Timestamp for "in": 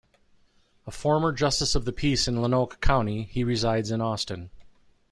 2.27-2.41, 3.91-4.01